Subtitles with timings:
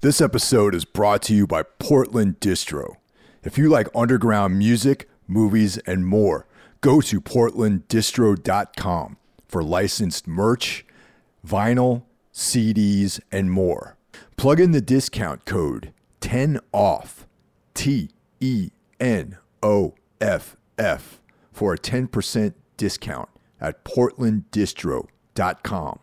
[0.00, 2.98] This episode is brought to you by Portland Distro.
[3.42, 6.46] If you like underground music, movies, and more,
[6.80, 9.16] go to portlanddistro.com
[9.48, 10.86] for licensed merch,
[11.44, 13.96] vinyl, CDs, and more.
[14.36, 17.26] Plug in the discount code 10OFF,
[17.74, 18.70] T E
[19.00, 21.20] N O F F,
[21.52, 23.28] for a 10% discount
[23.60, 25.98] at portlanddistro.com.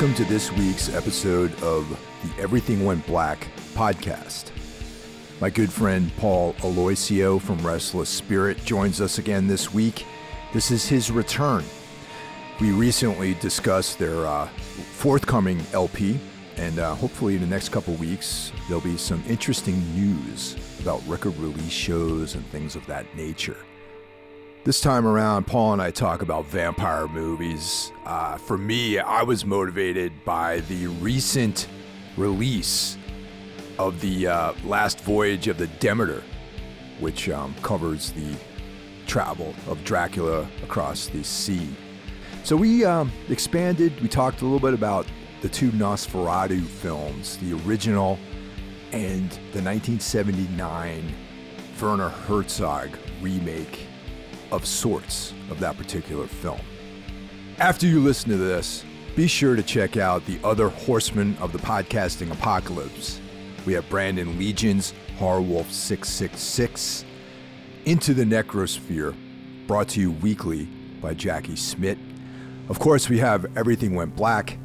[0.00, 1.86] welcome to this week's episode of
[2.22, 4.50] the Everything Went Black podcast.
[5.42, 10.06] My good friend Paul Aloisio from Restless Spirit joins us again this week.
[10.54, 11.64] This is his return.
[12.62, 16.18] We recently discussed their uh, forthcoming LP,
[16.56, 21.36] and uh, hopefully, in the next couple weeks, there'll be some interesting news about record
[21.36, 23.58] release shows and things of that nature.
[24.62, 27.92] This time around, Paul and I talk about vampire movies.
[28.04, 31.66] Uh, for me, I was motivated by the recent
[32.18, 32.98] release
[33.78, 36.22] of the uh, last voyage of the Demeter,
[36.98, 38.36] which um, covers the
[39.06, 41.74] travel of Dracula across the sea.
[42.44, 45.06] So we um, expanded, we talked a little bit about
[45.40, 48.18] the two Nosferatu films, the original
[48.92, 51.14] and the 1979
[51.80, 52.90] Werner Herzog
[53.22, 53.86] remake
[54.52, 56.60] of sorts of that particular film.
[57.58, 58.84] After you listen to this,
[59.16, 63.20] be sure to check out the other horsemen of the podcasting apocalypse.
[63.66, 67.04] We have Brandon Legion's Horrorwolf 666,
[67.84, 69.14] Into the Necrosphere,
[69.66, 70.66] brought to you weekly
[71.02, 71.98] by Jackie Smith.
[72.68, 74.56] Of course, we have Everything Went Black.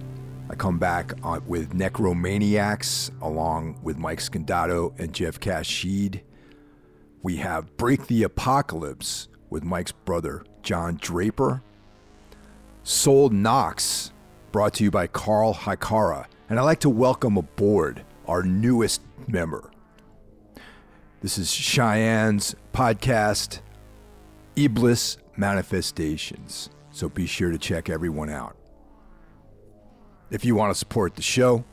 [0.49, 6.21] I come back on, with Necromaniacs along with Mike Scandato and Jeff Kashid.
[7.23, 11.61] We have Break the Apocalypse with Mike's brother, John Draper.
[12.83, 14.11] Soul Knox,
[14.51, 16.25] brought to you by Carl Hikara.
[16.49, 19.71] And I'd like to welcome aboard our newest member.
[21.21, 23.61] This is Cheyenne's podcast,
[24.57, 26.69] Iblis Manifestations.
[26.91, 28.57] So be sure to check everyone out.
[30.31, 31.63] If you want to support the show,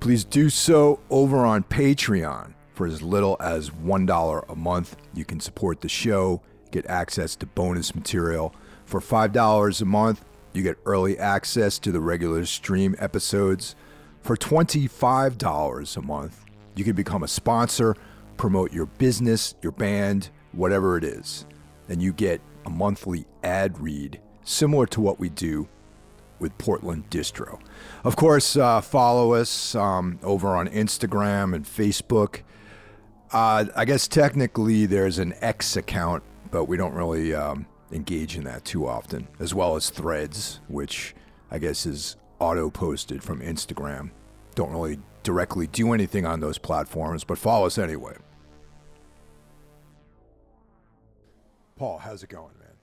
[0.00, 2.54] please do so over on Patreon.
[2.72, 7.46] For as little as $1 a month, you can support the show get access to
[7.46, 8.54] bonus material.
[8.84, 13.76] For $5 a month, you get early access to the regular stream episodes.
[14.22, 16.44] For $25 a month,
[16.74, 17.96] you can become a sponsor,
[18.36, 21.46] promote your business, your band, whatever it is.
[21.88, 25.68] And you get a monthly ad read similar to what we do
[26.38, 27.60] with Portland Distro.
[28.02, 32.40] Of course, uh, follow us um, over on Instagram and Facebook.
[33.32, 38.44] Uh, I guess technically there's an X account but we don't really um, engage in
[38.44, 41.14] that too often, as well as threads, which
[41.50, 44.10] I guess is auto posted from Instagram.
[44.54, 48.16] Don't really directly do anything on those platforms, but follow us anyway.
[51.76, 52.74] Paul, how's it going, man?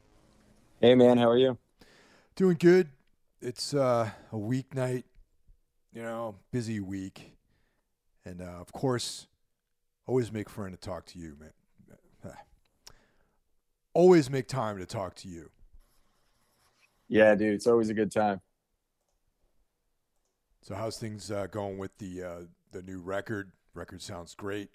[0.81, 1.57] Hey, man, how are you?
[2.35, 2.89] Doing good.
[3.41, 5.03] It's uh, a weeknight,
[5.93, 7.33] you know, busy week.
[8.25, 9.27] And uh, of course,
[10.05, 11.51] always make fun to talk to you, man
[13.97, 15.49] always make time to talk to you.
[17.09, 18.39] Yeah, dude, it's always a good time.
[20.61, 22.39] So how's things uh, going with the uh,
[22.71, 23.51] the new record?
[23.73, 24.69] Record sounds great.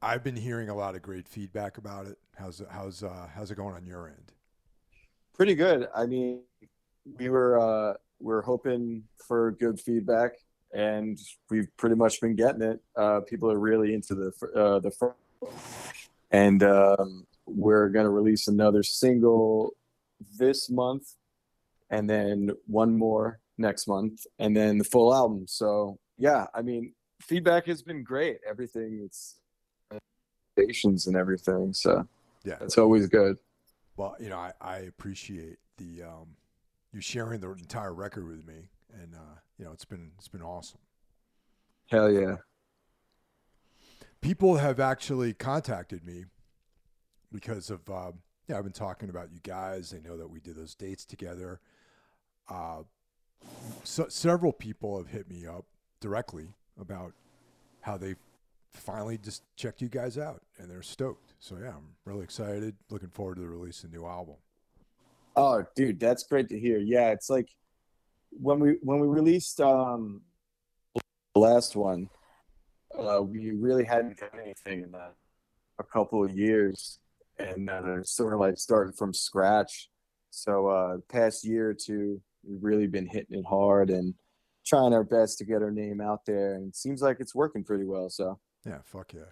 [0.00, 2.16] I've been hearing a lot of great feedback about it.
[2.36, 4.32] How's how's uh, how's it going on your end?
[5.34, 5.88] Pretty good.
[5.96, 6.42] I mean,
[7.18, 10.34] we were uh, we are hoping for good feedback,
[10.72, 11.18] and
[11.50, 12.80] we've pretty much been getting it.
[12.94, 14.92] Uh, people are really into the uh, the
[16.30, 19.74] and um, we're going to release another single
[20.38, 21.14] this month
[21.90, 25.46] and then one more next month and then the full album.
[25.46, 28.38] So, yeah, I mean, feedback has been great.
[28.48, 29.40] Everything it's
[30.52, 31.72] stations and everything.
[31.72, 32.06] So,
[32.44, 33.36] yeah, it's always good.
[33.96, 36.36] Well, you know, I, I appreciate the um,
[36.92, 40.42] you sharing the entire record with me, and uh, you know, it's been it's been
[40.42, 40.80] awesome.
[41.90, 42.36] Hell yeah!
[44.20, 46.24] People have actually contacted me
[47.32, 48.12] because of uh,
[48.48, 49.90] yeah, I've been talking about you guys.
[49.90, 51.60] They know that we did those dates together.
[52.48, 52.82] Uh,
[53.84, 55.64] so, several people have hit me up
[56.00, 56.48] directly
[56.80, 57.12] about
[57.80, 58.14] how they
[58.72, 61.34] finally just checked you guys out and they're stoked.
[61.38, 62.76] So yeah, I'm really excited.
[62.90, 64.36] Looking forward to the release of the new album.
[65.36, 66.78] Oh, dude, that's great to hear.
[66.78, 67.48] Yeah, it's like
[68.30, 70.22] when we when we released um
[71.34, 72.08] the last one,
[72.98, 75.14] uh, we really hadn't done anything in that
[75.78, 76.98] a couple of years,
[77.38, 79.88] and sort of like starting from scratch.
[80.30, 84.14] So uh, past year or two, we've really been hitting it hard and
[84.66, 87.64] trying our best to get our name out there, and it seems like it's working
[87.64, 88.10] pretty well.
[88.10, 89.22] So yeah, fuck yeah.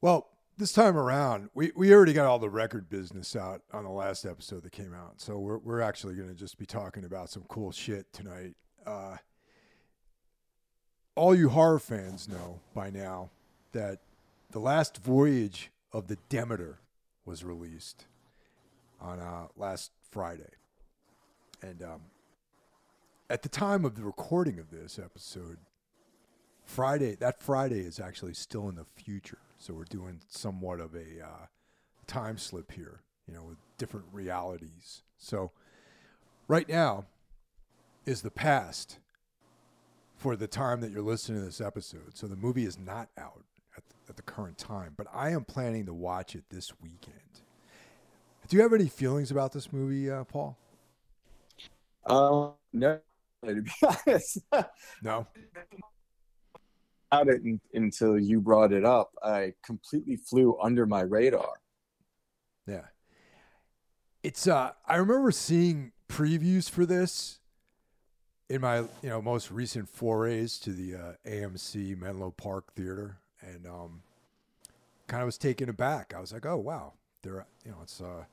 [0.00, 3.90] Well, this time around, we, we already got all the record business out on the
[3.90, 5.20] last episode that came out.
[5.20, 8.54] So we're, we're actually going to just be talking about some cool shit tonight.
[8.86, 9.16] Uh,
[11.16, 13.30] all you horror fans know by now
[13.72, 14.00] that
[14.54, 16.78] the last voyage of the Demeter
[17.26, 18.04] was released
[19.00, 20.52] on uh, last Friday.
[21.60, 22.02] And um,
[23.28, 25.58] at the time of the recording of this episode,
[26.64, 29.38] Friday, that Friday is actually still in the future.
[29.58, 31.46] So we're doing somewhat of a uh,
[32.06, 35.02] time slip here, you know, with different realities.
[35.18, 35.50] So
[36.46, 37.06] right now
[38.06, 38.98] is the past
[40.16, 42.16] for the time that you're listening to this episode.
[42.16, 43.42] So the movie is not out
[44.14, 47.14] at the, current time, but I am planning to watch it this weekend.
[48.48, 50.56] Do you have any feelings about this movie, uh, Paul?
[52.06, 52.98] Um, no,
[53.46, 53.70] to be
[54.06, 54.38] honest.
[55.02, 55.26] no
[57.20, 59.12] about it until you brought it up.
[59.22, 61.60] I completely flew under my radar.
[62.66, 62.86] Yeah.
[64.22, 67.40] It's uh I remember seeing previews for this
[68.48, 73.66] in my, you know, most recent forays to the uh, AMC Menlo Park Theater and
[73.66, 74.02] um
[75.06, 76.14] kind of was taken aback.
[76.16, 76.94] I was like, "Oh, wow.
[77.22, 78.24] There you know, it's uh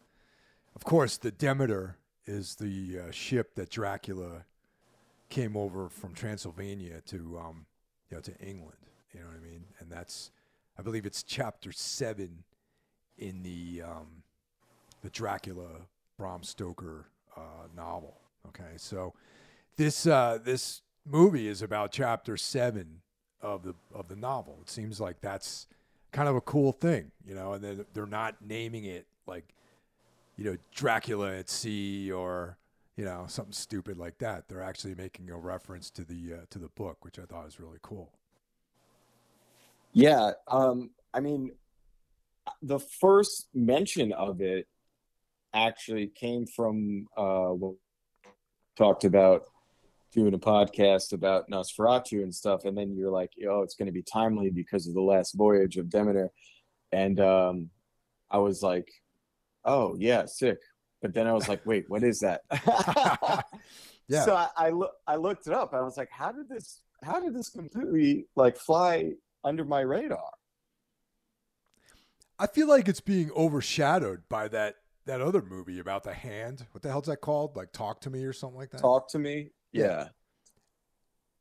[0.76, 4.46] of course the Demeter is the uh, ship that Dracula
[5.30, 7.66] came over from Transylvania to um,
[8.12, 8.78] you know, to England.
[9.14, 9.64] You know what I mean?
[9.80, 10.32] And that's,
[10.78, 12.44] I believe it's chapter seven
[13.18, 14.24] in the um,
[15.02, 18.18] the Dracula Bram Stoker uh, novel.
[18.48, 19.14] Okay, so
[19.78, 23.02] this uh, this movie is about chapter seven
[23.42, 24.60] of the of the novel.
[24.62, 25.68] It seems like that's
[26.12, 27.54] kind of a cool thing, you know.
[27.54, 29.54] And then they're not naming it like,
[30.38, 32.58] you know, Dracula at sea or
[32.98, 34.48] you know something stupid like that.
[34.48, 37.60] They're actually making a reference to the uh, to the book, which I thought was
[37.60, 38.12] really cool.
[39.94, 41.52] Yeah, um, I mean,
[42.62, 44.68] the first mention of it
[45.54, 47.54] actually came from uh,
[48.78, 49.46] talked about
[50.12, 53.92] doing a podcast about Nosferatu and stuff, and then you're like, oh, it's going to
[53.92, 56.30] be timely because of the last voyage of Demeter,
[56.92, 57.70] and um,
[58.30, 58.90] I was like,
[59.66, 60.60] oh yeah, sick.
[61.02, 62.42] But then I was like, wait, what is that?
[64.08, 64.24] yeah.
[64.24, 65.74] So I, I, lo- I looked it up.
[65.74, 69.14] and I was like, how did this how did this completely like fly
[69.44, 70.30] under my radar?
[72.38, 74.76] I feel like it's being overshadowed by that
[75.06, 76.66] that other movie about the hand.
[76.72, 77.56] What the hell's that called?
[77.56, 78.82] Like Talk to Me or something like that?
[78.82, 79.50] Talk to Me.
[79.72, 80.10] Yeah.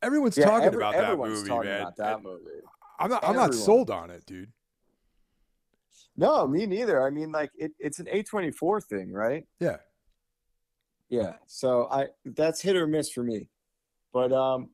[0.02, 1.80] Everyone's yeah, talking every, about that movie, man.
[1.82, 2.44] About that movie.
[2.98, 3.24] I'm not.
[3.24, 4.50] I'm not sold on it, dude.
[6.16, 7.02] No, me neither.
[7.02, 9.46] I mean, like it, it's an A24 thing, right?
[9.58, 9.76] Yeah.
[11.08, 11.34] Yeah.
[11.46, 13.48] So I that's hit or miss for me.
[14.12, 14.70] But um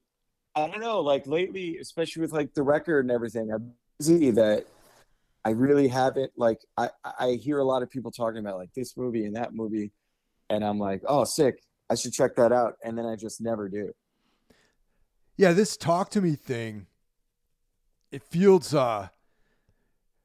[0.54, 4.66] I don't know, like lately, especially with like the record and everything, I'm busy that
[5.44, 8.96] I really haven't like I I hear a lot of people talking about like this
[8.96, 9.92] movie and that movie
[10.50, 11.62] and I'm like, "Oh, sick.
[11.90, 13.94] I should check that out." And then I just never do.
[15.36, 16.86] Yeah, this talk to me thing
[18.10, 19.08] it feels uh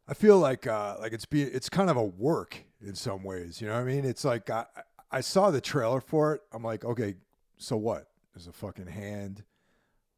[0.08, 3.62] I feel like uh, like it's be it's kind of a work in some ways.
[3.62, 4.03] You know what I mean?
[4.03, 4.65] It's like I
[5.10, 6.41] I saw the trailer for it.
[6.51, 7.15] I'm like, okay,
[7.58, 8.08] so what?
[8.34, 9.44] There's a fucking hand,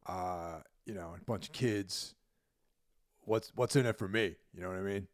[0.07, 2.15] uh, you know, a bunch of kids.
[3.25, 4.35] What's what's in it for me?
[4.55, 5.07] You know what I mean?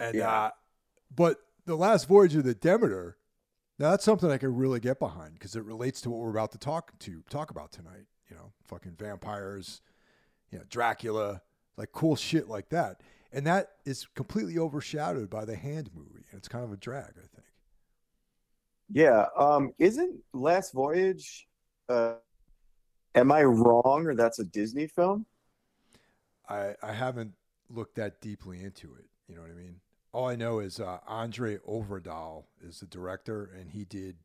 [0.00, 0.30] And yeah.
[0.30, 0.50] uh,
[1.14, 3.18] but the last voyage of the Demeter,
[3.78, 6.52] now that's something I can really get behind because it relates to what we're about
[6.52, 8.06] to talk to talk about tonight.
[8.30, 9.82] You know, fucking vampires,
[10.50, 11.42] you know, Dracula,
[11.76, 13.00] like cool shit like that
[13.36, 17.10] and that is completely overshadowed by the Hand movie, and it's kind of a drag,
[17.10, 17.46] I think.
[18.90, 21.46] Yeah, um, isn't Last Voyage?
[21.88, 22.14] Uh,
[23.14, 25.26] am I wrong, or that's a Disney film?
[26.48, 27.34] I I haven't
[27.68, 29.04] looked that deeply into it.
[29.28, 29.80] You know what I mean?
[30.16, 34.16] All I know is uh, Andre Øvredal is the director, and he did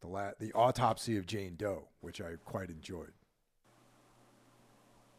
[0.00, 3.12] the la- the autopsy of Jane Doe, which I quite enjoyed.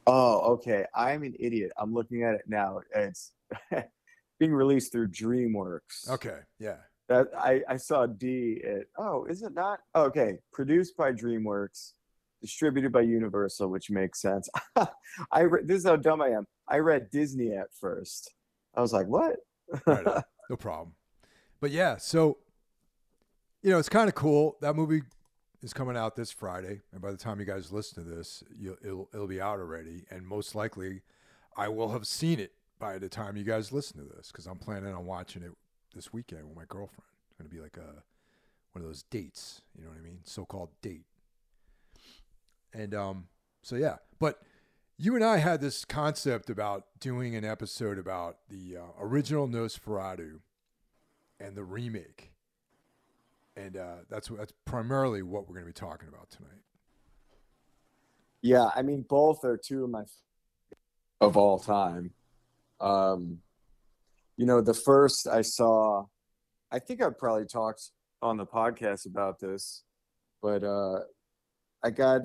[0.05, 0.83] Oh, okay.
[0.93, 1.71] I'm an idiot.
[1.77, 2.81] I'm looking at it now.
[2.93, 3.31] It's
[4.39, 6.09] being released through DreamWorks.
[6.09, 6.79] Okay, yeah.
[7.07, 8.59] That I, I saw D.
[8.61, 9.79] It, oh, is it not?
[9.95, 10.39] Oh, okay.
[10.51, 11.93] Produced by DreamWorks,
[12.41, 14.49] distributed by Universal, which makes sense.
[15.31, 16.45] I re- this is how dumb I am.
[16.67, 18.33] I read Disney at first.
[18.75, 19.37] I was like, what?
[19.85, 20.93] Right no problem.
[21.59, 22.37] But yeah, so
[23.61, 24.57] you know, it's kind of cool.
[24.61, 25.01] That movie
[25.61, 28.43] is coming out this Friday, and by the time you guys listen to this,
[28.83, 31.01] it'll it'll be out already, and most likely,
[31.55, 34.57] I will have seen it by the time you guys listen to this because I'm
[34.57, 35.51] planning on watching it
[35.95, 37.07] this weekend with my girlfriend.
[37.29, 38.03] It's to be like a
[38.73, 40.19] one of those dates, you know what I mean?
[40.23, 41.05] So-called date.
[42.73, 43.27] And um,
[43.61, 44.41] so yeah, but
[44.97, 50.39] you and I had this concept about doing an episode about the uh, original Nosferatu
[51.39, 52.31] and the remake,
[53.55, 56.61] and uh, that's that's primarily what we're going to be talking about tonight.
[58.41, 60.03] Yeah, I mean, both are two of my
[61.21, 62.11] of all time.
[62.79, 63.39] Um,
[64.37, 66.05] you know, the first I saw,
[66.71, 69.83] I think I probably talked on the podcast about this,
[70.41, 70.99] but uh,
[71.83, 72.21] I got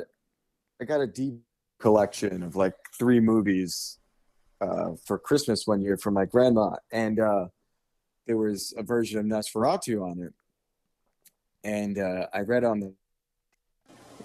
[0.81, 1.41] I got a deep
[1.81, 3.99] collection of like three movies
[4.61, 7.47] uh, for Christmas one year from my grandma, and uh,
[8.27, 10.33] there was a version of Nosferatu on it,
[11.65, 12.95] and uh, I read on the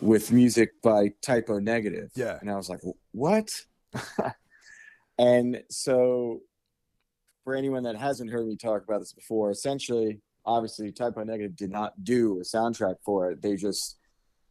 [0.02, 2.10] with music by Type O Negative.
[2.16, 2.82] Yeah, and I was like,
[3.12, 3.50] what?
[5.18, 6.42] and so,
[7.44, 11.56] for anyone that hasn't heard me talk about this before, essentially, obviously, Type O Negative
[11.56, 13.42] did not do a soundtrack for it.
[13.42, 13.98] They just,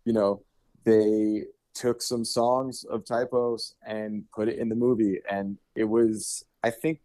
[0.05, 0.43] you know,
[0.85, 1.45] they
[1.75, 5.21] took some songs of typos and put it in the movie.
[5.31, 7.01] And it was i think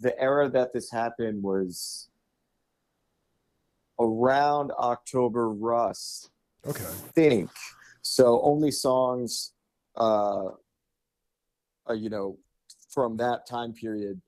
[0.00, 2.08] the era that this happened was
[3.98, 6.30] around october rust
[6.66, 6.84] okay.
[6.84, 7.50] I think.
[8.02, 9.52] So only songs
[9.96, 10.48] uh,
[11.88, 12.38] uh you know
[12.90, 14.20] from that time period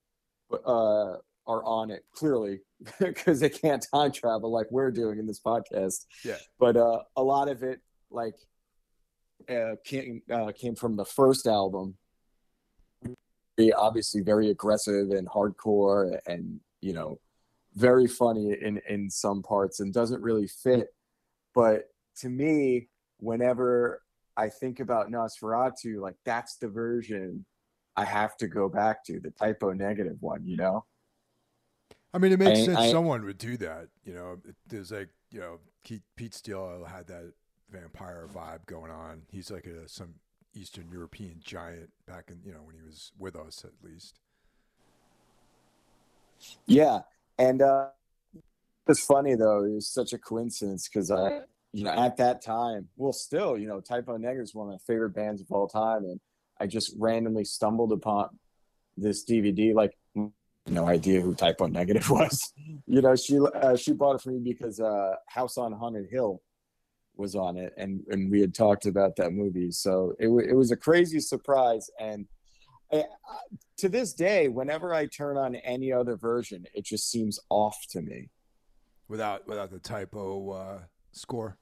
[0.67, 1.17] uh
[1.47, 2.61] are on it clearly
[3.01, 6.07] because they can't time travel like we're doing in this podcast.
[6.25, 6.37] Yeah.
[6.59, 7.81] But uh a lot of it
[8.11, 8.35] like
[9.49, 11.97] uh, came uh, came from the first album.
[13.77, 17.19] Obviously, very aggressive and hardcore, and you know,
[17.75, 20.95] very funny in in some parts, and doesn't really fit.
[21.55, 24.03] But to me, whenever
[24.37, 27.45] I think about Nosferatu, like that's the version
[27.97, 30.47] I have to go back to, the Type O Negative one.
[30.47, 30.85] You know.
[32.13, 33.89] I mean, it makes I, sense I, someone would do that.
[34.05, 35.59] You know, there's like you know,
[36.17, 37.33] Pete Steele had that
[37.71, 39.23] vampire vibe going on.
[39.29, 40.15] He's like a some
[40.55, 44.19] Eastern European giant back in you know when he was with us at least.
[46.67, 47.01] Yeah,
[47.39, 47.89] and uh,
[48.89, 49.65] it's funny though.
[49.65, 51.41] It was such a coincidence because I,
[51.73, 54.73] you know, at that time, well, still, you know, Type O Negative is one of
[54.73, 56.21] my favorite bands of all time, and
[56.59, 58.39] I just randomly stumbled upon
[58.97, 59.75] this DVD.
[59.75, 59.97] Like,
[60.67, 62.53] no idea who Type O Negative was.
[62.87, 66.43] you know, she uh, she bought it for me because uh, House on Haunted Hill
[67.21, 69.71] was on it, and and we had talked about that movie.
[69.71, 72.27] So it it was a crazy surprise, and
[72.93, 73.05] I,
[73.79, 78.03] to this day, whenever I turn on any other version, it just seems off to
[78.03, 78.31] me.
[79.09, 80.79] Without without the Type O uh,
[81.13, 81.59] score.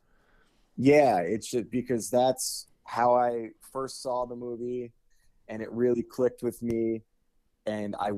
[0.77, 4.93] Yeah, it's just because that's how I first saw the movie,
[5.49, 7.03] and it really clicked with me,
[7.67, 8.13] and I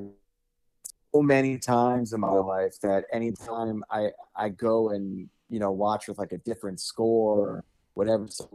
[1.13, 6.09] so many times in my life that anytime I I go and you know watch
[6.09, 7.65] with like a different score or
[7.95, 8.27] whatever.
[8.29, 8.49] So,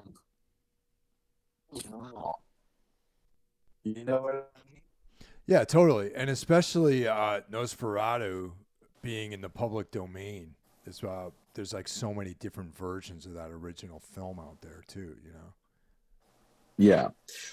[1.72, 1.82] you
[4.06, 4.82] know what I mean?
[5.46, 8.52] Yeah, totally, and especially uh, Nosferatu
[9.02, 10.56] being in the public domain.
[10.88, 15.16] Is, uh, there's like so many different versions of that original film out there too.
[15.24, 15.54] You know.
[16.78, 17.08] Yeah.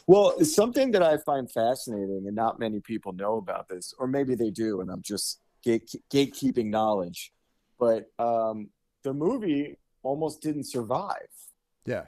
[0.06, 4.34] Well, something that I find fascinating, and not many people know about this, or maybe
[4.34, 7.32] they do, and I'm just gate- gatekeeping knowledge.
[7.78, 8.68] But um,
[9.02, 11.28] the movie almost didn't survive.
[11.86, 12.06] Yeah.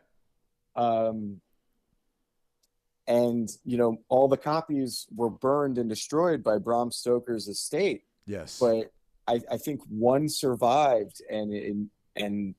[0.76, 1.40] Um,
[3.06, 8.02] and you know, all the copies were burned and destroyed by Bram Stoker's estate.
[8.26, 8.58] Yes.
[8.58, 8.92] But
[9.26, 12.54] I, I think one survived, and and, and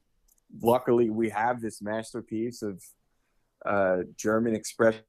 [0.62, 2.84] luckily we have this masterpiece of
[3.66, 5.02] uh, German expression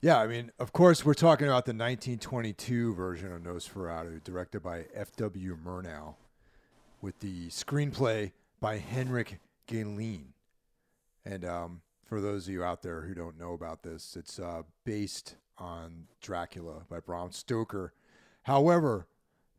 [0.00, 4.84] Yeah, I mean, of course, we're talking about the 1922 version of Nosferatu, directed by
[4.94, 5.58] F.W.
[5.64, 6.14] Murnau,
[7.02, 10.26] with the screenplay by Henrik Galeen.
[11.24, 14.62] And um, for those of you out there who don't know about this, it's uh,
[14.84, 17.92] based on Dracula by Bram Stoker.
[18.44, 19.08] However,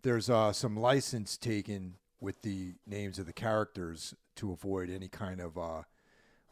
[0.04, 5.42] there's uh, some license taken with the names of the characters to avoid any kind
[5.42, 5.82] of uh,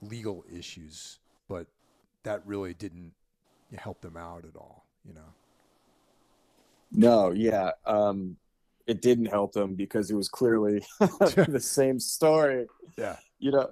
[0.02, 1.68] legal issues, but
[2.24, 3.14] that really didn't
[3.76, 5.34] help them out at all, you know?
[6.92, 7.72] No, yeah.
[7.86, 8.38] Um,
[8.86, 12.68] it didn't help them because it was clearly the same story.
[12.98, 13.18] Yeah.
[13.40, 13.70] You know,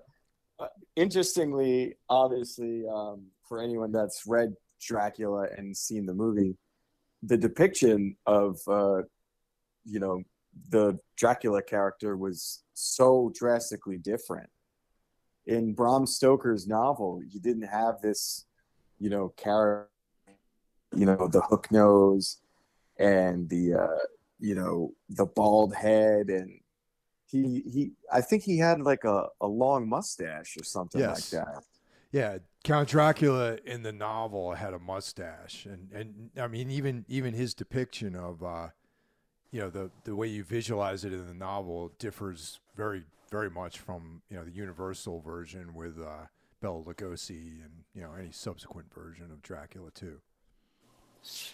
[0.59, 6.57] uh, interestingly, obviously, um, for anyone that's read Dracula and seen the movie,
[7.23, 9.01] the depiction of uh,
[9.85, 10.21] you know
[10.69, 14.49] the Dracula character was so drastically different.
[15.45, 18.45] In Bram Stoker's novel, you didn't have this,
[18.99, 19.89] you know, character,
[20.95, 22.37] you know, the hook nose
[22.97, 24.05] and the, uh,
[24.39, 26.29] you know, the bald head.
[26.29, 26.59] And
[27.27, 31.33] he, he, I think he had like a, a long mustache or something yes.
[31.33, 31.63] like that.
[32.11, 37.33] Yeah, Count Dracula in the novel had a mustache, and and I mean even even
[37.33, 38.69] his depiction of uh,
[39.51, 43.79] you know the the way you visualize it in the novel differs very very much
[43.79, 46.27] from you know the Universal version with uh,
[46.65, 50.19] Bela Lugosi and you know any subsequent version of Dracula too.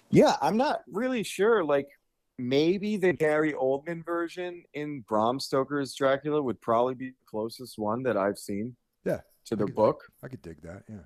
[0.09, 1.65] Yeah, I'm not really sure.
[1.65, 1.89] Like
[2.37, 8.03] maybe the Gary Oldman version in Bram Stoker's Dracula would probably be the closest one
[8.03, 8.77] that I've seen.
[9.03, 10.03] Yeah, to the I could, book.
[10.23, 10.83] I could dig that.
[10.87, 11.03] Yeah.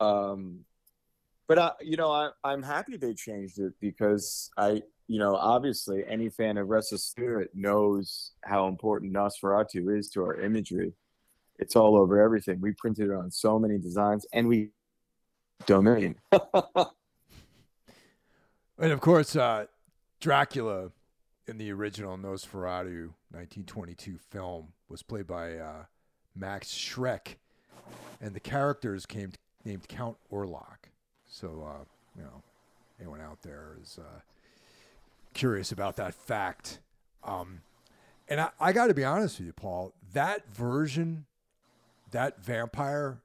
[0.00, 0.60] Um,
[1.46, 6.04] but I, you know, I, I'm happy they changed it because I you know, obviously,
[6.08, 10.94] any fan of Restless Spirit knows how important Nosferatu is to our imagery.
[11.58, 12.60] It's all over everything.
[12.60, 14.70] We printed it on so many designs, and we
[15.66, 16.16] domain.
[16.32, 16.42] and
[18.78, 19.66] of course, uh,
[20.20, 20.90] Dracula
[21.46, 25.84] in the original Nosferatu 1922 film was played by uh,
[26.34, 27.36] Max Schreck,
[28.20, 29.32] and the characters came
[29.64, 30.90] named Count Orlok.
[31.26, 31.84] So, uh,
[32.16, 32.42] you know,
[33.00, 34.20] anyone out there is uh,
[35.32, 36.78] curious about that fact.
[37.22, 37.62] Um,
[38.28, 39.92] and I, I got to be honest with you, Paul.
[40.12, 41.26] That version,
[42.14, 43.20] that vampire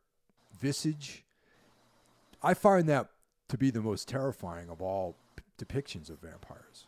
[0.60, 1.24] visage,
[2.41, 3.10] I find that
[3.48, 5.15] to be the most terrifying of all
[5.60, 6.88] depictions of vampires.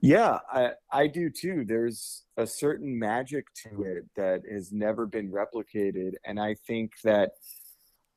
[0.00, 1.64] Yeah, I, I do too.
[1.66, 6.12] There's a certain magic to it that has never been replicated.
[6.24, 7.30] And I think that,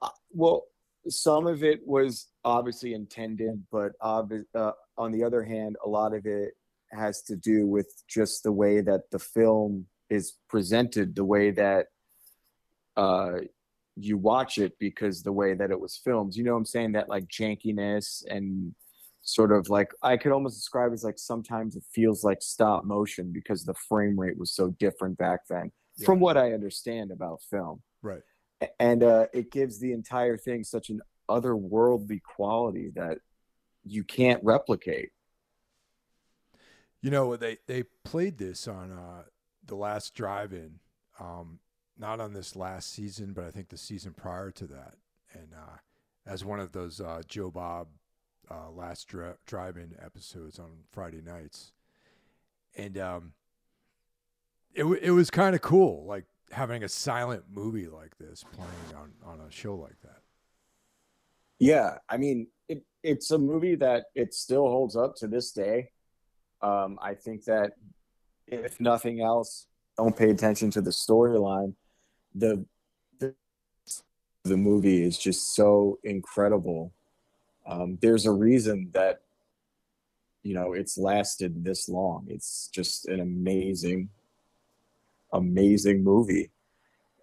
[0.01, 0.65] uh, well,
[1.08, 6.14] some of it was obviously intended, but obvi- uh, on the other hand, a lot
[6.14, 6.51] of it
[6.92, 11.87] has to do with just the way that the film is presented, the way that
[13.01, 13.33] uh,
[14.07, 16.35] you watch it, because the way that it was filmed.
[16.35, 16.92] You know what I'm saying?
[16.94, 18.75] That like jankiness and
[19.24, 23.31] sort of like I could almost describe as like sometimes it feels like stop motion
[23.31, 26.05] because the frame rate was so different back then, yeah.
[26.05, 27.81] from what I understand about film.
[28.01, 28.24] Right.
[28.79, 33.18] And uh, it gives the entire thing such an otherworldly quality that
[33.83, 35.09] you can't replicate.
[37.01, 39.24] You know, they they played this on uh,
[39.66, 40.79] the last drive-in,
[41.20, 41.59] um,
[41.98, 44.96] not on this last season, but I think the season prior to that,
[45.34, 45.77] and uh,
[46.25, 47.88] as one of those uh, Joe Bob
[48.50, 51.72] uh, last dri- drive-in episodes on Friday nights,
[52.75, 53.34] and um,
[54.74, 58.96] it w- it was kind of cool, like having a silent movie like this playing
[58.96, 60.22] on on a show like that.
[61.60, 65.92] Yeah, I mean, it, it's a movie that it still holds up to this day.
[66.62, 67.74] Um, I think that
[68.48, 71.75] if nothing else, don't pay attention to the storyline.
[72.33, 72.65] The,
[73.20, 73.35] the
[74.44, 76.94] the movie is just so incredible.
[77.65, 79.22] Um, there's a reason that
[80.44, 82.25] you know it's lasted this long.
[82.29, 84.09] It's just an amazing,
[85.33, 86.51] amazing movie,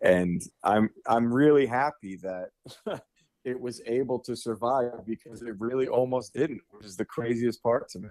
[0.01, 2.51] and I'm I'm really happy that
[3.45, 7.89] it was able to survive because it really almost didn't, which is the craziest part
[7.91, 8.09] to me.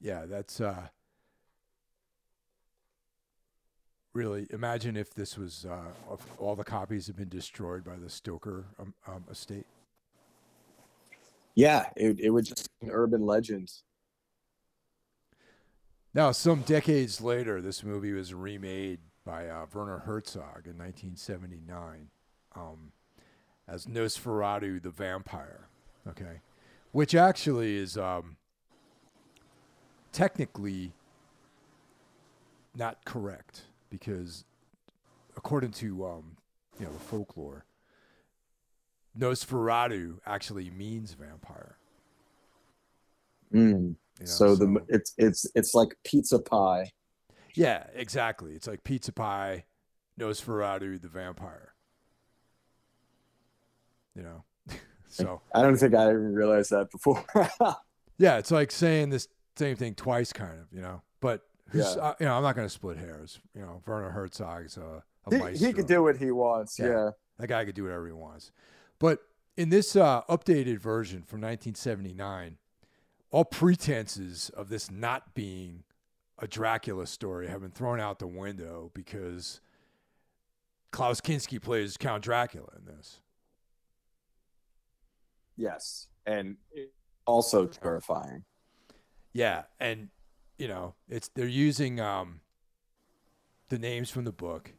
[0.00, 0.88] Yeah, that's uh
[4.16, 8.08] really imagine if this was uh if all the copies have been destroyed by the
[8.08, 9.66] Stoker um, um, estate.
[11.54, 13.70] Yeah, it it would just be an urban legend.
[16.14, 22.08] Now, some decades later, this movie was remade by uh, Werner Herzog in 1979.
[22.54, 22.92] Um,
[23.68, 25.68] as Nosferatu the vampire.
[26.08, 26.40] Okay,
[26.92, 28.36] which actually is um,
[30.12, 30.92] technically
[32.74, 33.62] not correct
[33.98, 34.44] because
[35.36, 36.36] according to um,
[36.78, 37.64] you know the folklore,
[39.18, 41.76] Nosferatu actually means vampire.
[43.52, 43.70] Mm.
[43.70, 43.74] You
[44.20, 46.92] know, so, so the it's it's it's like pizza pie.
[47.54, 48.52] Yeah, exactly.
[48.52, 49.64] It's like pizza pie,
[50.18, 51.72] Nosferatu the vampire
[54.16, 54.44] you know.
[55.08, 57.24] so I don't think I even realized that before.
[58.18, 61.02] yeah, it's like saying this same thing twice, kind of, you know.
[61.20, 61.84] But yeah.
[61.84, 63.40] uh, you know, I'm not going to split hairs.
[63.54, 66.78] You know, Werner Herzog's a, a he, he could do what he wants.
[66.78, 66.86] Yeah.
[66.86, 67.10] yeah.
[67.38, 68.52] that guy could do whatever he wants.
[68.98, 69.20] But
[69.56, 72.58] in this uh, updated version from 1979,
[73.30, 75.82] all pretenses of this not being
[76.38, 79.60] a Dracula story have been thrown out the window because
[80.90, 83.20] Klaus Kinski plays Count Dracula in this.
[85.56, 86.56] Yes, and
[87.26, 88.44] also terrifying.
[89.32, 90.08] Yeah, and
[90.58, 92.40] you know, it's they're using um,
[93.68, 94.72] the names from the book.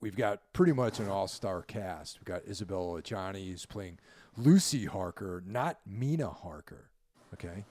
[0.00, 2.18] We've got pretty much an all-star cast.
[2.18, 3.98] We've got Isabella Adjani who's playing
[4.36, 6.90] Lucy Harker, not Mina Harker.
[7.34, 7.64] Okay.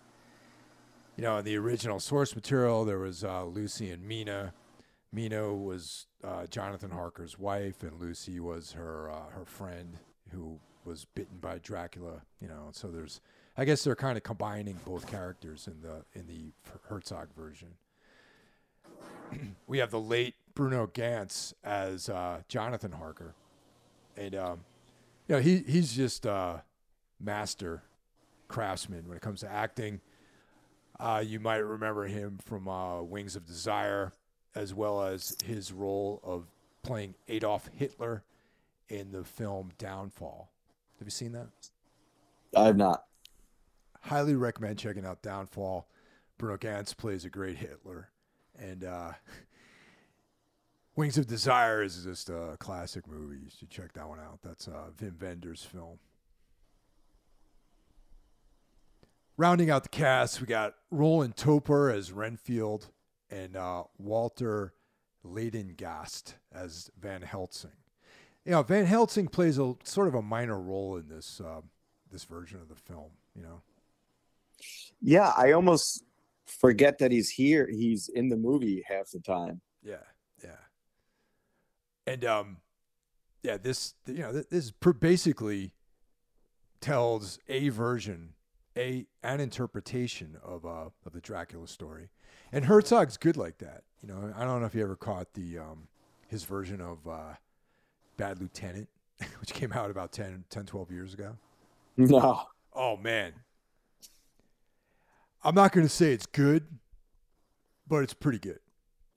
[1.18, 4.54] You know, in the original source material, there was uh, Lucy and Mina.
[5.12, 9.98] Mina was uh, Jonathan Harker's wife, and Lucy was her uh, her friend
[10.32, 12.22] who was bitten by Dracula.
[12.40, 13.22] You know, so there's,
[13.60, 16.54] I guess they're kind of combining both characters in the in the
[16.88, 17.68] Herzog version.
[19.68, 23.36] we have the late Bruno Ganz as uh, Jonathan Harker,
[24.16, 24.60] and um,
[25.28, 26.64] you know he he's just a
[27.20, 27.84] master
[28.48, 30.00] craftsman when it comes to acting.
[30.98, 34.14] Uh, you might remember him from uh, Wings of Desire
[34.56, 36.46] as well as his role of
[36.82, 38.24] playing Adolf Hitler
[38.88, 40.50] in the film Downfall.
[40.98, 41.50] Have you seen that?
[42.56, 43.04] I have not.
[44.02, 45.88] Highly recommend checking out Downfall.
[46.38, 48.10] Bruno Ganz plays a great Hitler,
[48.58, 49.12] and uh,
[50.96, 53.42] Wings of Desire is just a classic movie.
[53.44, 54.40] You should check that one out.
[54.42, 56.00] That's uh, Wim Wenders' film.
[59.36, 62.88] Rounding out the cast, we got Roland Topor as Renfield
[63.30, 64.74] and uh, Walter
[65.26, 67.72] Ladengast as Van Helsing.
[68.46, 71.62] You know, Van Helsing plays a sort of a minor role in this uh,
[72.12, 73.12] this version of the film.
[73.36, 73.62] You know.
[75.02, 76.04] Yeah, I almost
[76.46, 77.68] forget that he's here.
[77.70, 79.62] He's in the movie half the time.
[79.84, 79.96] Yeah,
[80.44, 80.50] yeah.
[82.06, 82.58] And um,
[83.44, 85.72] yeah, this you know this basically
[86.82, 88.34] tells a version,
[88.78, 92.10] a an interpretation of uh of the Dracula story
[92.52, 93.84] and Herzog's good like that.
[94.02, 95.88] You know, I don't know if you ever caught the um,
[96.28, 97.34] his version of uh,
[98.18, 98.88] Bad Lieutenant,
[99.40, 101.36] which came out about 10, 10, 12 years ago.
[101.98, 102.44] No.
[102.74, 103.34] Oh man.
[105.44, 106.68] I'm not going to say it's good,
[107.88, 108.60] but it's pretty good.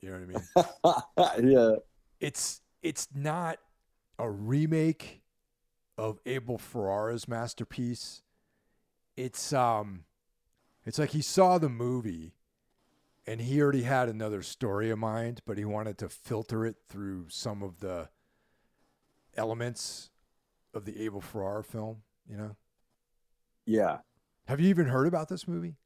[0.00, 0.18] You know
[0.54, 0.66] what
[1.16, 1.52] I mean?
[1.52, 1.76] yeah.
[2.20, 3.58] It's it's not
[4.18, 5.22] a remake
[5.96, 8.22] of Abel Ferrara's masterpiece.
[9.16, 10.04] It's um
[10.84, 12.34] it's like he saw the movie
[13.26, 17.26] and he already had another story in mind, but he wanted to filter it through
[17.28, 18.08] some of the
[19.36, 20.10] elements
[20.74, 22.56] of the Abel Ferrara film, you know?
[23.64, 23.98] Yeah.
[24.46, 25.76] Have you even heard about this movie?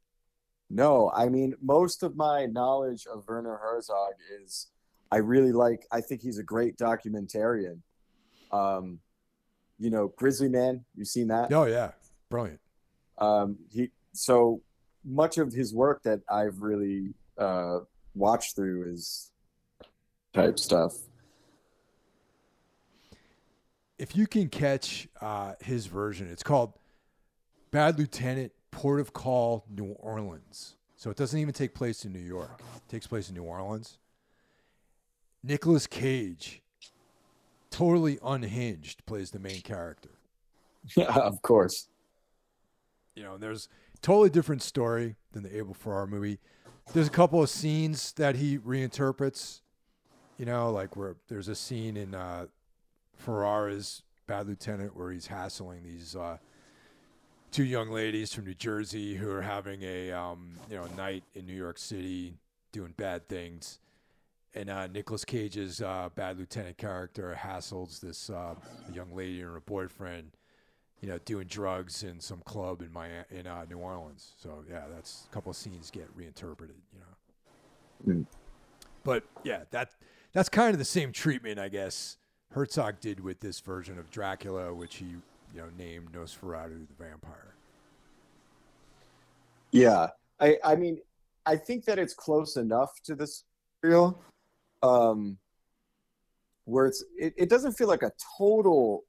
[0.68, 4.68] No, I mean, most of my knowledge of Werner Herzog is
[5.12, 7.78] I really like, I think he's a great documentarian.
[8.50, 8.98] Um,
[9.78, 11.52] you know, Grizzly Man, you've seen that?
[11.52, 11.92] Oh, yeah.
[12.28, 12.60] Brilliant.
[13.18, 14.60] Um, he, so
[15.04, 17.80] much of his work that I've really uh,
[18.14, 19.30] watch through is
[20.32, 20.94] type stuff.
[23.98, 26.74] If you can catch uh, his version, it's called
[27.70, 30.76] Bad Lieutenant Port of Call New Orleans.
[30.96, 32.60] So it doesn't even take place in New York.
[32.76, 33.98] It takes place in New Orleans.
[35.42, 36.62] Nicolas Cage,
[37.70, 40.10] totally unhinged, plays the main character.
[40.96, 41.88] Yeah, of course.
[43.14, 43.68] You know, there's
[44.02, 46.38] totally different story than the Abel Ferrara movie
[46.92, 49.60] there's a couple of scenes that he reinterprets.
[50.38, 52.46] You know, like where there's a scene in uh,
[53.14, 56.36] Ferrara's Bad Lieutenant where he's hassling these uh,
[57.50, 61.46] two young ladies from New Jersey who are having a um, you know night in
[61.46, 62.34] New York City
[62.72, 63.78] doing bad things.
[64.54, 68.54] And uh, Nicolas Cage's uh, Bad Lieutenant character hassles this uh,
[68.90, 70.30] young lady and her boyfriend
[71.00, 74.32] you know, doing drugs in some club in my in uh, New Orleans.
[74.38, 78.14] So yeah, that's a couple of scenes get reinterpreted, you know.
[78.14, 78.26] Mm.
[79.04, 79.90] But yeah, that
[80.32, 82.16] that's kind of the same treatment, I guess.
[82.50, 85.16] Herzog did with this version of Dracula, which he
[85.54, 87.54] you know named Nosferatu the vampire.
[89.72, 90.08] Yeah,
[90.40, 90.98] I I mean,
[91.44, 93.44] I think that it's close enough to this
[93.82, 94.20] real,
[94.82, 95.38] um,
[96.64, 99.04] where it's it, it doesn't feel like a total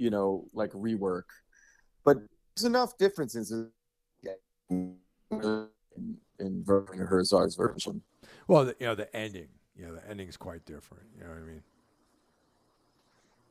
[0.00, 1.24] you know, like rework.
[2.04, 2.16] But
[2.56, 3.52] there's enough differences
[4.70, 4.96] in,
[5.30, 8.02] in Werner Herzog's version.
[8.48, 11.04] Well, the, you know, the ending, you know, the ending's quite different.
[11.16, 11.62] You know what I mean?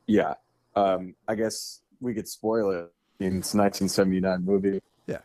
[0.08, 0.34] Yeah.
[0.74, 2.92] Um, I guess we could spoil it.
[3.18, 4.80] It's 1979 movie.
[5.06, 5.18] Yeah.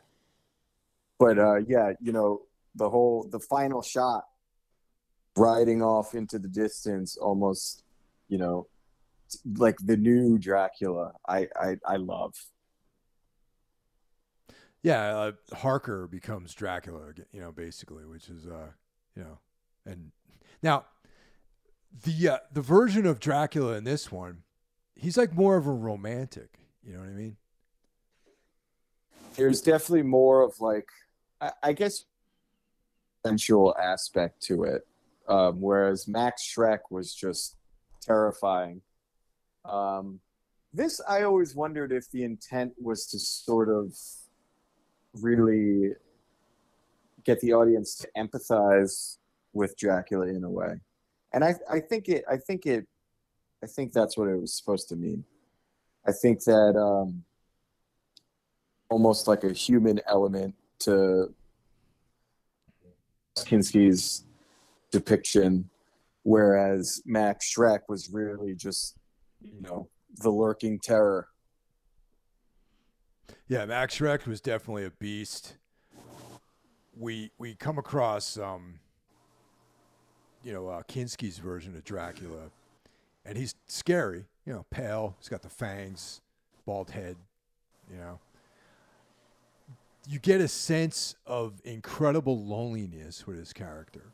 [1.18, 2.42] But uh, yeah, you know,
[2.76, 4.26] the whole the final shot
[5.38, 7.84] riding off into the distance almost,
[8.28, 8.68] you know,
[9.58, 11.14] like the new Dracula.
[11.28, 12.36] I I, I love.
[14.84, 18.72] Yeah, uh, Harker becomes Dracula, you know, basically, which is uh,
[19.16, 19.40] you know,
[19.86, 20.12] and
[20.62, 20.86] now
[22.04, 24.44] the uh, the version of Dracula in this one,
[24.96, 26.65] he's like more of a romantic.
[26.86, 27.36] You know what I mean?
[29.36, 30.88] There's definitely more of like,
[31.42, 32.06] I, I guess,
[33.26, 34.88] sensual aspect to it,
[35.28, 37.58] um, whereas Max Schreck was just
[38.02, 38.82] terrifying.
[39.66, 40.20] Um,
[40.74, 43.98] this I always wondered if the intent was to sort of
[45.14, 45.94] really
[47.24, 49.18] get the audience to empathize
[49.54, 50.80] with Dracula in a way.
[51.34, 52.86] And I, I think it I think it
[53.64, 55.24] I think that's what it was supposed to mean.
[56.08, 57.24] I think that um,
[58.90, 61.34] almost like a human element to
[63.38, 64.26] Kinski's
[64.92, 65.70] depiction,
[66.24, 68.96] whereas Max Schreck was really just,
[69.42, 71.28] you know, the lurking terror.
[73.48, 75.58] Yeah, Max Schreck was definitely a beast.
[76.98, 78.80] We we come across um,
[80.46, 82.52] you know, uh, Kinski's version of Dracula,
[83.26, 84.26] and he's scary.
[84.46, 85.16] You know, pale.
[85.20, 86.22] He's got the fangs,
[86.66, 87.16] bald head.
[87.92, 88.20] You know,
[90.08, 94.12] you get a sense of incredible loneliness with his character.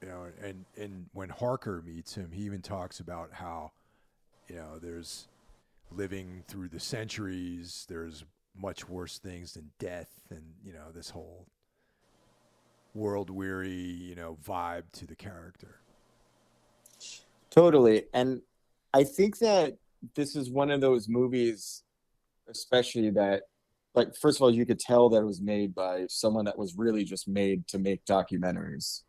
[0.00, 3.72] You know, and and when Harker meets him, he even talks about how,
[4.48, 5.28] you know, there's
[5.90, 7.86] living through the centuries.
[7.88, 8.24] There's
[8.60, 11.46] much worse things than death, and you know this whole
[12.94, 15.80] world weary, you know, vibe to the character.
[17.50, 18.04] Totally.
[18.12, 18.42] And
[18.94, 19.76] I think that
[20.14, 21.82] this is one of those movies,
[22.48, 23.42] especially that,
[23.94, 26.76] like, first of all, you could tell that it was made by someone that was
[26.76, 29.02] really just made to make documentaries.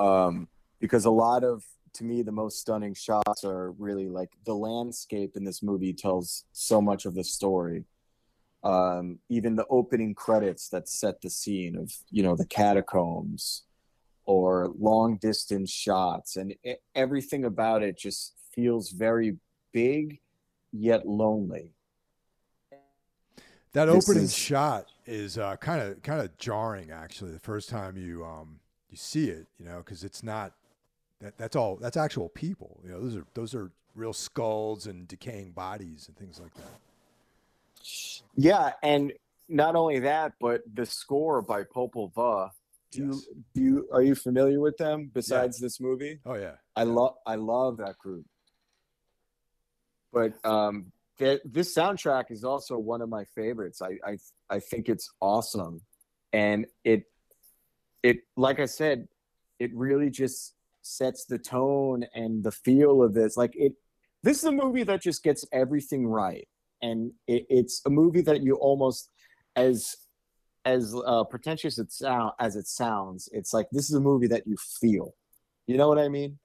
[0.00, 0.48] Um,
[0.80, 5.36] because a lot of, to me, the most stunning shots are really like the landscape
[5.36, 7.84] in this movie tells so much of the story
[8.64, 13.64] um, even the opening credits that set the scene of you know the catacombs
[14.24, 19.36] or long distance shots and it, everything about it just feels very
[19.72, 20.20] big
[20.72, 21.70] yet lonely
[23.72, 27.96] that this opening is, shot is kind of kind of jarring actually the first time
[27.96, 28.58] you um
[28.90, 30.52] you see it you know because it's not
[31.20, 35.06] that that's all that's actual people you know those are those are real skulls and
[35.06, 36.80] decaying bodies and things like that
[38.36, 39.12] yeah, and
[39.48, 42.50] not only that, but the score by Popol Vuh.
[42.90, 43.26] Do yes.
[43.26, 45.66] you do you are you familiar with them besides yeah.
[45.66, 46.20] this movie?
[46.24, 46.54] Oh yeah.
[46.76, 48.24] I love I love that group.
[50.14, 53.82] But um th- this soundtrack is also one of my favorites.
[53.82, 55.82] I, I I think it's awesome.
[56.32, 57.04] And it
[58.02, 59.08] it like I said,
[59.58, 63.36] it really just sets the tone and the feel of this.
[63.36, 63.74] Like it
[64.22, 66.48] this is a movie that just gets everything right
[66.84, 69.10] and it, it's a movie that you almost
[69.56, 69.96] as
[70.66, 73.28] as uh, pretentious it sound as it sounds.
[73.32, 75.14] It's like this is a movie that you feel.
[75.66, 76.38] You know what I mean?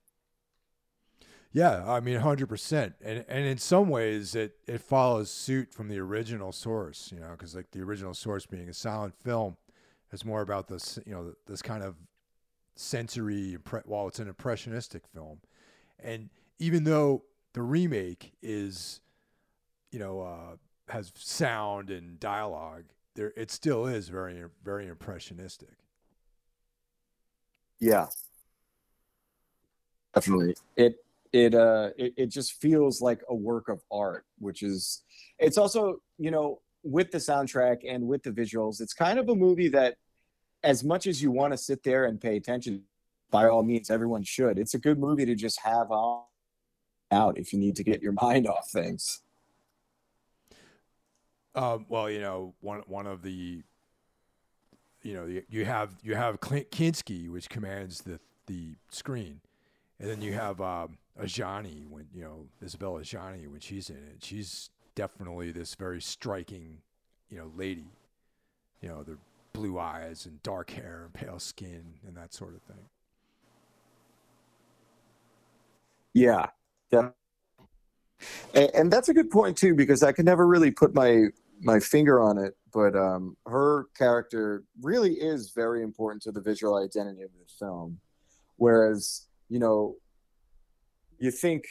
[1.52, 5.88] Yeah, I mean, hundred percent, and and in some ways, it it follows suit from
[5.88, 9.58] the original source, you know, because like the original source being a silent film,
[10.12, 11.96] is more about this, you know, this kind of
[12.76, 13.58] sensory.
[13.86, 15.40] While it's an impressionistic film,
[16.00, 19.02] and even though the remake is
[19.92, 20.56] you know, uh,
[20.92, 22.86] has sound and dialogue,
[23.16, 25.78] there it still is very very impressionistic.
[27.80, 28.08] Yeah,
[30.14, 30.56] definitely.
[30.76, 35.04] It it uh it, it just feels like a work of art, which is
[35.38, 39.36] it's also you know with the soundtrack and with the visuals, it's kind of a
[39.36, 39.96] movie that,
[40.64, 42.84] as much as you want to sit there and pay attention,
[43.32, 44.58] by all means, everyone should.
[44.58, 46.24] It's a good movie to just have on
[47.12, 49.22] out if you need to get your mind off things.
[51.56, 53.64] Um, well, you know, one one of the,
[55.02, 59.42] you know, you have you have Kinski, which commands the the screen,
[60.00, 64.24] and then you have um, Adjani when you know Isabelle Adjani when she's in it.
[64.24, 66.78] She's definitely this very striking,
[67.30, 67.86] you know, lady.
[68.82, 69.18] You know, the
[69.52, 72.86] blue eyes and dark hair and pale skin and that sort of thing.
[76.14, 76.48] Yeah,
[76.92, 77.10] yeah
[78.54, 81.28] and, and, that's a good point too, because I could never really put my
[81.62, 86.78] my finger on it, but um, her character really is very important to the visual
[86.78, 88.00] identity of the film.
[88.56, 89.96] Whereas, you know,
[91.18, 91.66] you think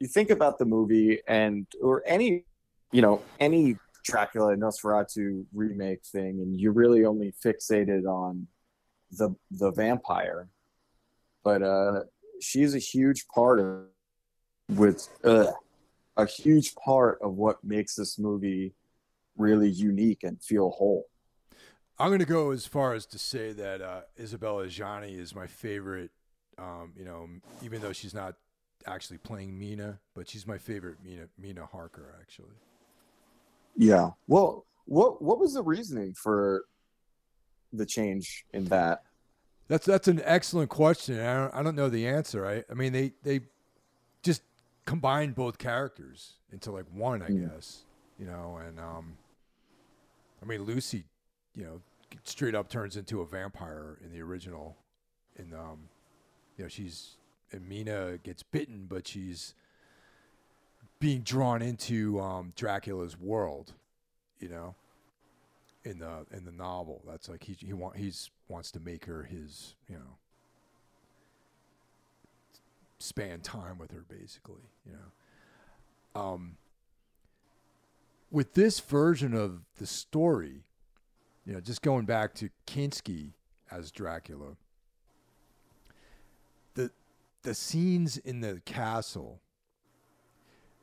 [0.00, 2.44] you think about the movie and or any,
[2.90, 8.48] you know, any Dracula Nosferatu remake thing, and you're really only fixated on
[9.12, 10.48] the the vampire.
[11.44, 12.00] But uh,
[12.40, 13.86] she's a huge part of
[14.68, 15.52] with uh,
[16.16, 18.74] a huge part of what makes this movie
[19.36, 21.06] really unique and feel whole.
[21.98, 25.46] I'm going to go as far as to say that uh, Isabelle Adjani is my
[25.46, 26.10] favorite
[26.58, 27.28] Um, you know,
[27.62, 28.34] even though she's not
[28.86, 32.54] actually playing Mina, but she's my favorite Mina Mina Harker actually.
[33.76, 34.10] Yeah.
[34.28, 36.64] Well, what what was the reasoning for
[37.72, 39.02] the change in that?
[39.68, 41.18] That's that's an excellent question.
[41.20, 42.46] I don't, I don't know the answer.
[42.46, 43.40] I I mean they they
[44.22, 44.42] just
[44.84, 47.48] combined both characters into like one, I mm.
[47.48, 47.84] guess.
[48.18, 49.16] You know, and um
[50.42, 51.04] I mean Lucy,
[51.54, 51.80] you know,
[52.24, 54.76] straight up turns into a vampire in the original
[55.36, 55.88] in um
[56.62, 57.16] you know, she's
[57.68, 59.54] Mina gets bitten, but she's
[61.00, 63.72] being drawn into um, Dracula's world,
[64.38, 64.76] you know,
[65.82, 67.02] in the in the novel.
[67.04, 70.18] That's like he he want he's wants to make her his, you know,
[73.00, 76.20] spend time with her basically, you know.
[76.20, 76.58] Um,
[78.30, 80.62] with this version of the story,
[81.44, 83.32] you know, just going back to Kinski
[83.68, 84.54] as Dracula,
[87.42, 89.40] the scenes in the castle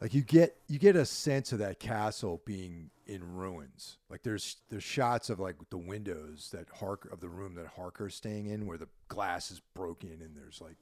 [0.02, 3.98] like you get you get a sense of that castle being in ruins.
[4.10, 8.16] Like there's there's shots of like the windows that Hark of the room that Harker's
[8.16, 10.78] staying in where the glass is broken and there's like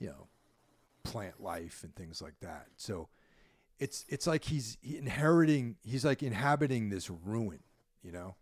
[0.00, 0.26] you know
[1.04, 2.66] plant life and things like that.
[2.76, 3.08] So
[3.78, 7.60] it's it's like he's inheriting he's like inhabiting this ruin,
[8.02, 8.34] you know?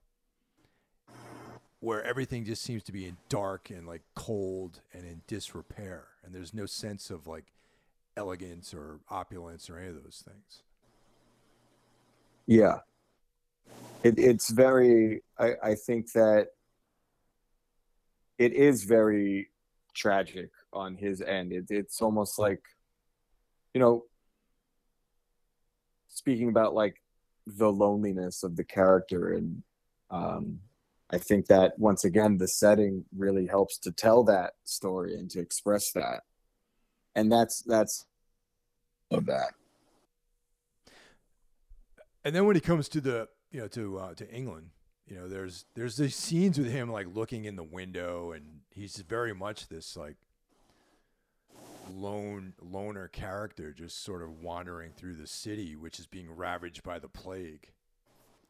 [1.83, 6.33] Where everything just seems to be in dark and like cold and in disrepair and
[6.33, 7.47] there's no sense of like
[8.17, 10.63] elegance or opulence or any of those things.
[12.47, 12.79] Yeah.
[14.05, 16.51] It, it's very, I, I think that
[18.39, 19.51] it is very
[19.93, 21.53] tragic on his end.
[21.53, 22.63] It, it's almost like,
[23.75, 24.05] you know,
[26.07, 27.03] speaking about like
[27.45, 29.65] the loneliness of the character and
[30.13, 30.61] um,
[31.13, 35.41] I think that once again the setting really helps to tell that story and to
[35.41, 36.23] express that
[37.15, 38.07] and that's that's
[39.11, 39.55] of that.
[42.25, 44.71] And then when he comes to the you know to uh, to England,
[45.07, 48.97] you know, there's there's these scenes with him like looking in the window, and he's
[48.97, 50.17] very much this like
[51.93, 56.99] lone loner character, just sort of wandering through the city, which is being ravaged by
[56.99, 57.71] the plague.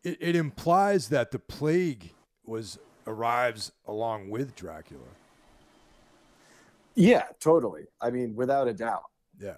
[0.04, 2.12] It, it implies that the plague
[2.44, 5.02] was arrives along with Dracula.
[6.94, 7.84] Yeah, totally.
[8.00, 9.04] I mean, without a doubt.
[9.40, 9.54] Yeah.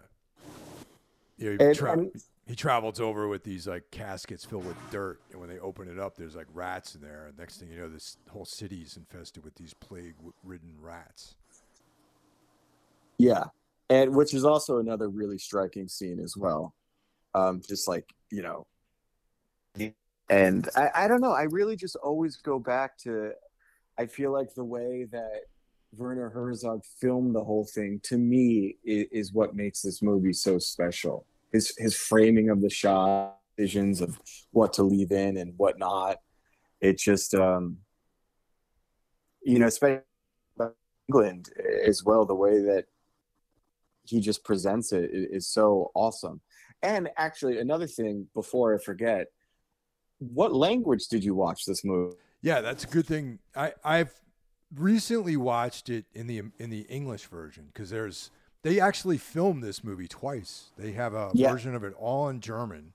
[1.39, 2.13] Know, he, and, tra- and,
[2.47, 5.99] he travels over with these like caskets filled with dirt, and when they open it
[5.99, 7.27] up, there's like rats in there.
[7.27, 11.35] And next thing you know, this whole city is infested with these plague-ridden rats.
[13.19, 13.45] Yeah,
[13.89, 16.75] and which is also another really striking scene as well.
[17.35, 18.67] Um, just like you know,
[20.29, 21.33] and I, I don't know.
[21.33, 23.33] I really just always go back to.
[23.99, 25.43] I feel like the way that
[25.93, 30.59] Werner Herzog filmed the whole thing to me is, is, what makes this movie so
[30.59, 31.27] special.
[31.53, 36.19] His his framing of the shot, visions of what to leave in and what not.
[36.81, 37.79] It just um
[39.43, 40.01] you know, especially
[41.09, 41.51] England
[41.87, 42.87] as well, the way that
[44.05, 46.41] he just presents it is so awesome.
[46.83, 49.29] And actually another thing before I forget,
[50.19, 52.17] what language did you watch this movie?
[52.43, 53.39] Yeah, that's a good thing.
[53.57, 54.13] I, I've
[54.75, 58.31] recently watched it in the in the English version because there's
[58.63, 60.71] they actually filmed this movie twice.
[60.77, 61.51] They have a yeah.
[61.51, 62.93] version of it all in German,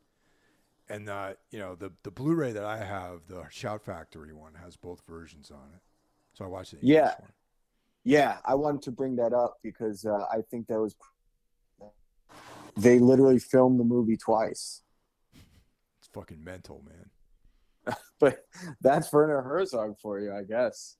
[0.89, 4.75] and uh, you know the the Blu-ray that I have, the Shout Factory one, has
[4.75, 5.81] both versions on it.
[6.33, 6.79] So I watched it.
[6.81, 7.31] yeah, one.
[8.03, 8.37] yeah.
[8.45, 10.95] I wanted to bring that up because uh, I think that was
[12.77, 14.81] they literally filmed the movie twice.
[16.13, 17.95] Fucking mental, man.
[18.19, 18.45] but
[18.81, 20.97] that's Werner Herzog for you, I guess.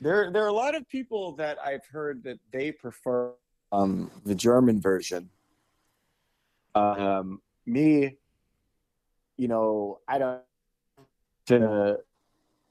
[0.00, 3.32] There, there are a lot of people that I've heard that they prefer
[3.72, 5.30] um, the German version.
[6.74, 8.16] Um, me,
[9.36, 10.42] you know, I don't.
[11.46, 11.98] To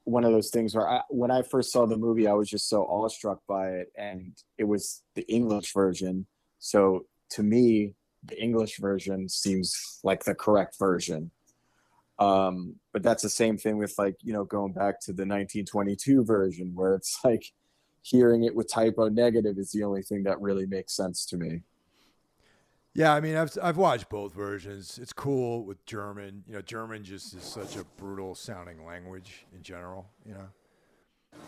[0.04, 2.68] one of those things where I, when I first saw the movie, I was just
[2.68, 6.26] so awestruck by it, and it was the English version.
[6.58, 7.94] So to me,
[8.26, 11.30] the English version seems like the correct version.
[12.18, 16.24] Um, but that's the same thing with like, you know, going back to the 1922
[16.24, 17.52] version where it's like
[18.02, 21.36] hearing it with Type O Negative is the only thing that really makes sense to
[21.36, 21.62] me.
[22.96, 25.00] Yeah, I mean, I've I've watched both versions.
[25.02, 26.44] It's cool with German.
[26.46, 30.06] You know, German just is such a brutal sounding language in general.
[30.24, 31.40] You know,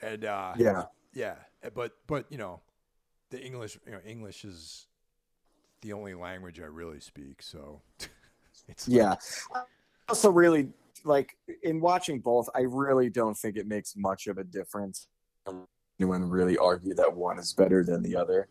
[0.00, 1.34] and uh, yeah, yeah,
[1.74, 2.60] but but you know,
[3.28, 4.86] the English, you know, English is
[5.82, 7.42] the only language I really speak.
[7.42, 7.82] So,
[8.68, 9.16] it's yeah
[10.08, 10.68] also really
[11.04, 15.08] like in watching both, I really don't think it makes much of a difference
[15.98, 18.48] anyone really argue that one is better than the other.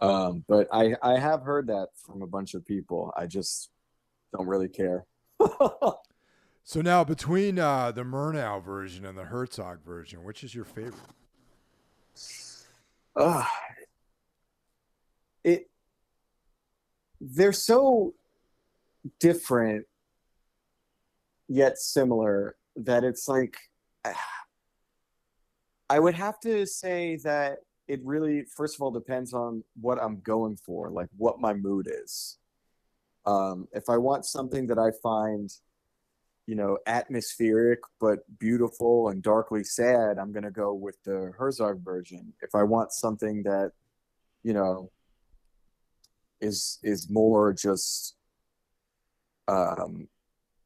[0.00, 3.12] Um, but I I have heard that from a bunch of people.
[3.16, 3.70] I just
[4.36, 5.04] don't really care.
[6.64, 10.94] so now between uh, the Murnau version and the Herzog version, which is your favorite?
[13.14, 13.44] Uh,
[15.44, 15.68] it
[17.22, 18.14] they're so
[19.20, 19.86] different
[21.48, 23.56] yet similar that it's like
[25.88, 30.20] I would have to say that it really first of all depends on what I'm
[30.20, 32.38] going for, like what my mood is.
[33.26, 35.52] Um, if I want something that I find,
[36.46, 42.32] you know, atmospheric but beautiful and darkly sad, I'm gonna go with the Herzog version.
[42.40, 43.72] If I want something that,
[44.42, 44.90] you know,
[46.42, 48.16] is is more just
[49.48, 50.08] um,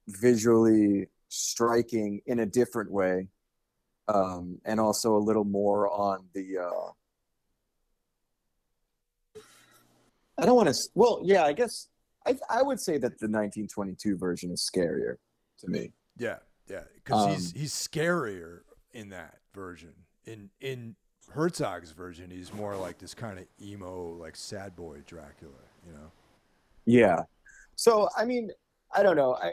[0.09, 3.29] visually striking in a different way,
[4.09, 6.59] um, and also a little more on the.
[6.59, 6.91] Uh,
[10.39, 10.89] I don't want to.
[10.95, 11.89] Well, yeah, I guess
[12.27, 15.17] I I would say that the 1922 version is scarier
[15.61, 15.93] to me.
[16.19, 18.61] Yeah, yeah, because um, he's he's scarier
[18.93, 19.93] in that version.
[20.25, 20.97] In in
[21.31, 25.53] Herzog's version, he's more like this kind of emo, like sad boy Dracula,
[25.87, 26.11] you know?
[26.85, 27.23] Yeah.
[27.75, 28.51] So I mean,
[28.95, 29.35] I don't know.
[29.35, 29.53] I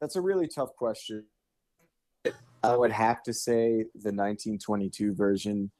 [0.00, 1.24] that's a really tough question.
[2.62, 5.70] I would have to say the 1922 version,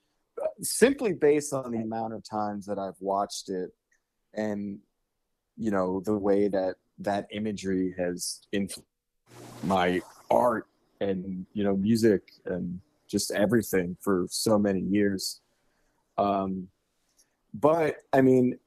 [0.63, 3.71] simply based on the amount of times that I've watched it,
[4.35, 4.79] and
[5.57, 8.89] you know the way that that imagery has influenced
[9.65, 10.01] my
[10.31, 10.67] art
[11.01, 15.41] and you know music and just everything for so many years.
[16.17, 16.69] Um,
[17.55, 18.59] but I mean,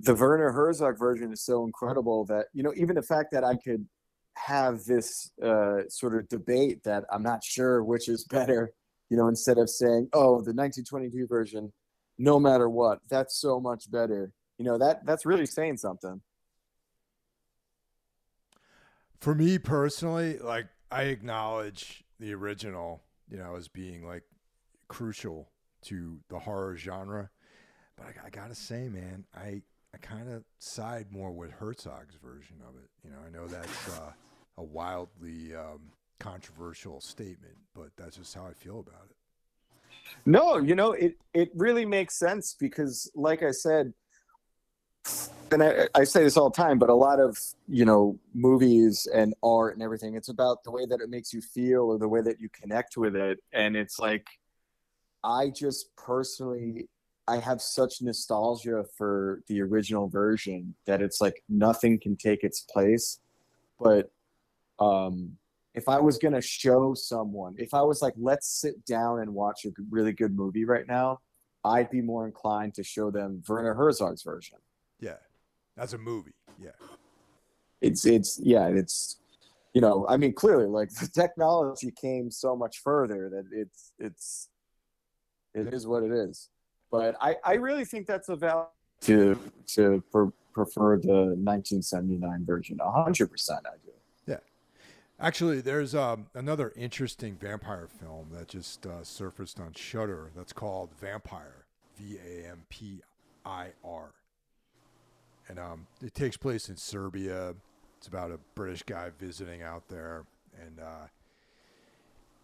[0.00, 3.56] the Werner Herzog version is so incredible that you know even the fact that I
[3.56, 3.86] could
[4.34, 8.72] have this uh, sort of debate that I'm not sure which is better,
[9.10, 11.72] you know, instead of saying, "Oh, the 1922 version,
[12.18, 16.20] no matter what, that's so much better." You know that that's really saying something.
[19.20, 24.22] For me personally, like I acknowledge the original, you know, as being like
[24.88, 25.50] crucial
[25.82, 27.28] to the horror genre.
[27.96, 29.62] But I, I gotta say, man, I
[29.92, 32.88] I kind of side more with Herzog's version of it.
[33.04, 34.12] You know, I know that's uh,
[34.56, 39.16] a wildly um, controversial statement, but that's just how I feel about it.
[40.24, 43.92] No, you know, it it really makes sense because, like I said,
[45.50, 47.38] and I, I say this all the time, but a lot of
[47.68, 51.40] you know movies and art and everything, it's about the way that it makes you
[51.40, 54.26] feel or the way that you connect with it, and it's like
[55.22, 56.88] I just personally
[57.26, 62.60] I have such nostalgia for the original version that it's like nothing can take its
[62.60, 63.20] place.
[63.80, 64.10] But
[64.78, 65.36] um,
[65.74, 69.64] if I was gonna show someone, if I was like, let's sit down and watch
[69.64, 71.20] a really good movie right now,
[71.64, 74.58] I'd be more inclined to show them Werner Herzog's version.
[75.04, 75.16] Yeah,
[75.76, 76.32] that's a movie.
[76.58, 76.70] Yeah,
[77.82, 79.18] it's it's yeah it's
[79.74, 84.48] you know I mean clearly like the technology came so much further that it's it's
[85.52, 86.48] it is what it is.
[86.90, 88.66] But I, I really think that's a value
[89.02, 89.38] to
[89.74, 92.78] to per, prefer the 1979 version.
[92.78, 93.90] 100% I do.
[94.26, 94.36] Yeah.
[95.20, 100.30] Actually, there's um, another interesting vampire film that just uh, surfaced on Shudder.
[100.34, 101.66] That's called Vampire,
[101.98, 103.02] V A M P
[103.44, 104.12] I R,
[105.48, 107.54] and um, it takes place in Serbia.
[107.98, 110.24] It's about a British guy visiting out there,
[110.60, 111.06] and uh,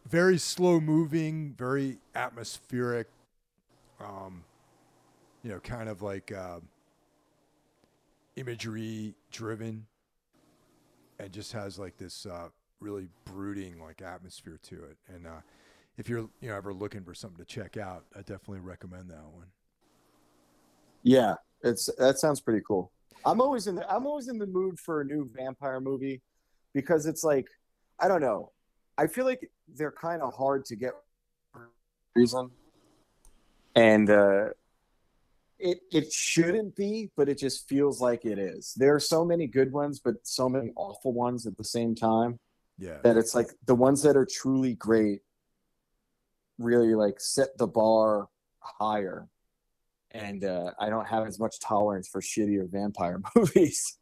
[0.08, 3.08] very slow moving, very atmospheric
[4.00, 4.44] um,
[5.42, 6.60] you know, kind of like uh,
[8.36, 9.86] imagery driven,
[11.18, 12.48] and just has like this uh,
[12.80, 14.96] really brooding like atmosphere to it.
[15.14, 15.40] And uh,
[15.98, 19.24] if you're you know ever looking for something to check out, I definitely recommend that
[19.32, 19.46] one.
[21.02, 22.92] Yeah, it's that sounds pretty cool.
[23.24, 26.22] I'm always in the I'm always in the mood for a new vampire movie
[26.74, 27.46] because it's like
[27.98, 28.52] I don't know.
[28.96, 30.92] I feel like they're kind of hard to get
[32.14, 32.50] reason
[33.74, 34.46] and uh,
[35.58, 38.74] it it shouldn't be, but it just feels like it is.
[38.76, 42.38] There are so many good ones, but so many awful ones at the same time.
[42.78, 45.20] Yeah, that it's like the ones that are truly great
[46.58, 48.28] really like set the bar
[48.60, 49.28] higher
[50.12, 53.98] and uh, I don't have as much tolerance for shittier vampire movies.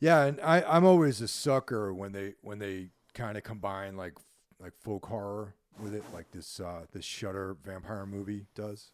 [0.00, 4.14] Yeah, and I, I'm always a sucker when they when they kind of combine like
[4.60, 8.90] like folk horror with it, like this uh, this Shudder vampire movie does.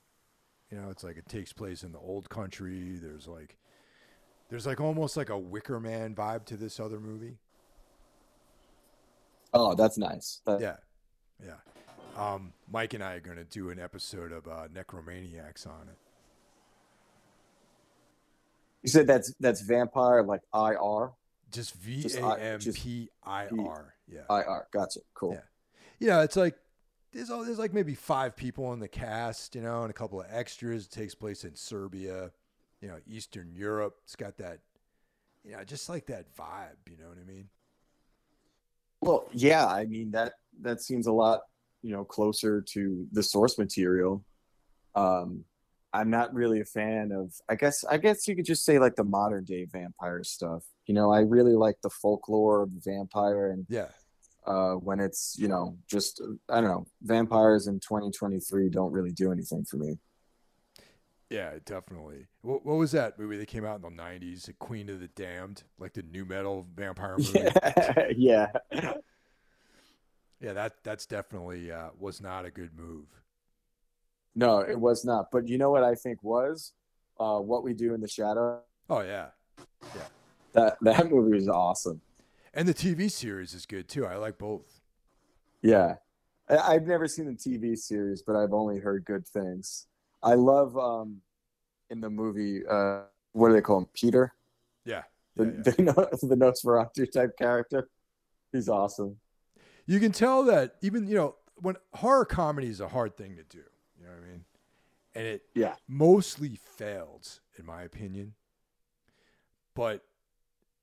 [0.70, 2.98] You know, it's like it takes place in the old country.
[3.00, 3.56] There's like
[4.50, 7.38] there's like almost like a Wicker Man vibe to this other movie.
[9.54, 10.42] Oh, that's nice.
[10.46, 10.76] yeah,
[11.42, 11.54] yeah.
[12.18, 15.96] Um, Mike and I are going to do an episode of uh, Necromaniacs on it.
[18.82, 21.10] You said that's that's vampire like IR.
[21.50, 23.94] Just V A M P I R.
[24.06, 24.20] Yeah.
[24.30, 24.66] IR.
[24.72, 25.00] Gotcha.
[25.14, 25.34] Cool.
[25.34, 25.40] Yeah.
[26.00, 26.56] Yeah, it's like
[27.12, 30.26] there's there's like maybe five people in the cast, you know, and a couple of
[30.30, 30.86] extras.
[30.86, 32.30] It takes place in Serbia,
[32.80, 33.96] you know, Eastern Europe.
[34.04, 34.60] It's got that,
[35.44, 36.88] you know, just like that vibe.
[36.88, 37.48] You know what I mean?
[39.00, 39.66] Well, yeah.
[39.66, 41.40] I mean that that seems a lot,
[41.82, 44.24] you know, closer to the source material.
[44.94, 45.44] Um,
[45.92, 47.32] I'm not really a fan of.
[47.48, 50.64] I guess I guess you could just say like the modern day vampire stuff.
[50.86, 53.88] You know, I really like the folklore of the vampire and yeah
[54.48, 59.30] uh, when it's you know just I don't know vampires in 2023 don't really do
[59.30, 59.98] anything for me.
[61.30, 62.26] Yeah, definitely.
[62.40, 64.46] What, what was that movie that came out in the 90s?
[64.46, 67.44] The Queen of the Damned, like the new metal vampire movie.
[68.16, 68.94] Yeah, yeah.
[70.40, 73.06] Yeah, that that's definitely uh, was not a good move.
[74.34, 75.30] No, it was not.
[75.32, 76.72] But you know what I think was
[77.18, 78.60] uh, what we do in the shadow.
[78.88, 79.28] Oh yeah,
[79.94, 80.02] yeah.
[80.52, 82.00] That that movie was awesome.
[82.54, 84.06] And the TV series is good too.
[84.06, 84.80] I like both.
[85.62, 85.96] Yeah.
[86.48, 89.86] I, have never seen the TV series, but I've only heard good things.
[90.22, 91.20] I love um
[91.90, 93.88] in the movie uh what do they call him?
[93.92, 94.32] Peter?
[94.84, 95.02] Yeah.
[95.36, 95.92] The yeah, yeah.
[95.92, 97.88] the, the Nosferatu type character.
[98.52, 99.16] He's awesome.
[99.88, 103.42] You can tell that even, you know, when horror comedy is a hard thing to
[103.42, 103.64] do.
[103.98, 104.44] You know what I mean?
[105.14, 108.34] And it yeah mostly failed, in my opinion.
[109.74, 110.04] But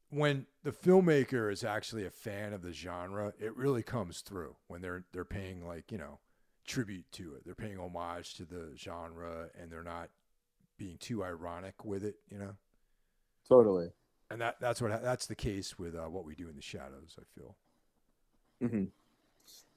[0.09, 4.81] when the filmmaker is actually a fan of the genre, it really comes through when
[4.81, 6.19] they're they're paying like you know
[6.65, 7.45] tribute to it.
[7.45, 10.09] They're paying homage to the genre, and they're not
[10.79, 12.15] being too ironic with it.
[12.31, 12.55] You know,
[13.47, 13.89] totally.
[14.31, 17.15] And that that's what that's the case with uh, what we do in the shadows.
[17.19, 17.55] I feel.
[18.63, 18.85] Mm-hmm.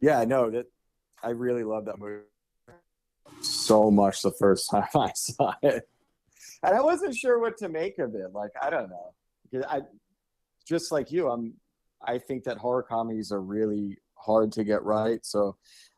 [0.00, 0.66] Yeah, no, that
[1.22, 2.22] I really love that movie
[3.40, 5.88] so much the first time I saw it,
[6.62, 8.32] and I wasn't sure what to make of it.
[8.32, 9.12] Like I don't know.
[9.50, 9.80] Because I
[10.66, 11.54] just like you, I'm
[12.02, 15.24] I think that horror comedies are really hard to get right.
[15.24, 15.56] So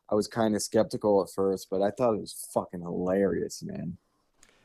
[0.08, 3.96] I was kind of skeptical at first, but I thought it was fucking hilarious, man.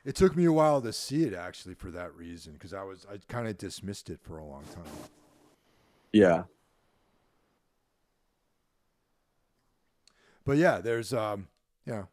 [0.03, 3.05] It took me a while to see it actually for that reason because I was
[3.11, 4.93] I kind of dismissed it for a long time.
[6.11, 6.43] Yeah.
[10.45, 11.47] But yeah, there's um
[11.85, 12.03] yeah.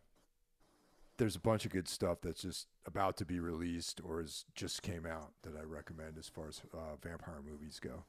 [1.19, 4.83] There's a bunch of good stuff that's just about to be released or is just
[4.83, 8.05] came out that I recommend as far as uh, vampire movies go.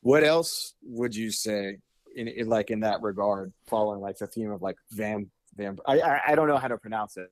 [0.00, 1.78] What else would you say
[2.14, 5.78] in, in, like in that regard, following like the theme of like vam vam?
[5.86, 7.30] I I, I don't know how to pronounce it.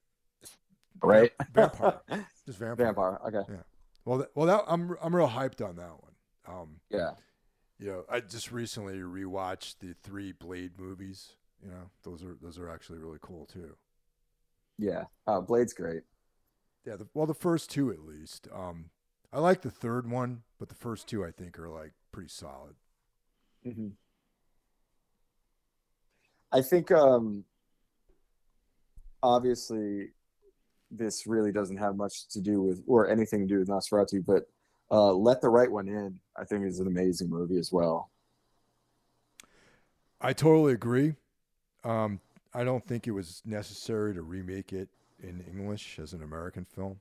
[1.02, 2.00] Right, vampire,
[2.46, 2.86] just vampire.
[2.86, 3.20] Vampire.
[3.28, 3.52] Okay.
[3.52, 3.62] Yeah.
[4.04, 6.12] Well, that, well, that, I'm I'm real hyped on that one.
[6.48, 7.10] Um, yeah.
[7.78, 11.34] You know, I just recently rewatched the three Blade movies.
[11.62, 13.76] You know, those are those are actually really cool too.
[14.78, 16.02] Yeah, uh, Blade's great.
[16.86, 18.48] Yeah, the, well, the first two at least.
[18.54, 18.90] Um,
[19.32, 22.76] I like the third one, but the first two I think are like pretty solid.
[23.66, 23.88] Mm-hmm.
[26.52, 27.44] I think, um,
[29.22, 30.10] obviously,
[30.90, 34.44] this really doesn't have much to do with or anything to do with Nosferatu, but
[34.90, 38.10] uh, Let the Right One In, I think, is an amazing movie as well.
[40.20, 41.14] I totally agree.
[41.84, 42.20] Um,
[42.54, 44.88] I don't think it was necessary to remake it
[45.22, 46.98] in English as an American film.